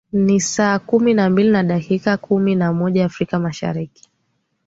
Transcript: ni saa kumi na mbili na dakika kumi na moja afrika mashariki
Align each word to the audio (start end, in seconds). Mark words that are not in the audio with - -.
ni 0.13 0.39
saa 0.41 0.79
kumi 0.79 1.13
na 1.13 1.29
mbili 1.29 1.49
na 1.49 1.63
dakika 1.63 2.17
kumi 2.17 2.55
na 2.55 2.73
moja 2.73 3.05
afrika 3.05 3.39
mashariki 3.39 4.09